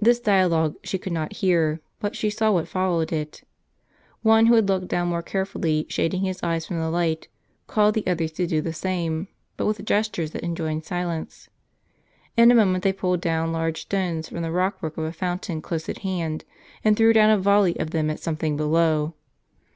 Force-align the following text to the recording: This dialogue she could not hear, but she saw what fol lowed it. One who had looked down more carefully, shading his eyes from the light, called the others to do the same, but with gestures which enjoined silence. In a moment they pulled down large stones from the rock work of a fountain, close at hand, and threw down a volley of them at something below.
This 0.00 0.20
dialogue 0.20 0.76
she 0.84 0.98
could 0.98 1.12
not 1.12 1.32
hear, 1.38 1.80
but 1.98 2.14
she 2.14 2.30
saw 2.30 2.52
what 2.52 2.68
fol 2.68 2.98
lowed 2.98 3.10
it. 3.10 3.42
One 4.22 4.46
who 4.46 4.54
had 4.54 4.68
looked 4.68 4.86
down 4.86 5.08
more 5.08 5.20
carefully, 5.20 5.84
shading 5.88 6.20
his 6.22 6.40
eyes 6.44 6.64
from 6.64 6.78
the 6.78 6.88
light, 6.90 7.26
called 7.66 7.94
the 7.96 8.06
others 8.06 8.30
to 8.34 8.46
do 8.46 8.60
the 8.60 8.72
same, 8.72 9.26
but 9.56 9.66
with 9.66 9.84
gestures 9.84 10.32
which 10.32 10.44
enjoined 10.44 10.84
silence. 10.84 11.48
In 12.36 12.52
a 12.52 12.54
moment 12.54 12.84
they 12.84 12.92
pulled 12.92 13.20
down 13.20 13.50
large 13.52 13.80
stones 13.80 14.28
from 14.28 14.42
the 14.42 14.52
rock 14.52 14.80
work 14.80 14.96
of 14.96 15.02
a 15.02 15.12
fountain, 15.12 15.60
close 15.60 15.88
at 15.88 15.98
hand, 16.06 16.44
and 16.84 16.96
threw 16.96 17.12
down 17.12 17.30
a 17.30 17.36
volley 17.36 17.76
of 17.80 17.90
them 17.90 18.10
at 18.10 18.20
something 18.20 18.56
below. 18.56 19.12